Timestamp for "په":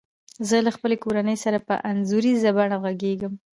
1.67-1.75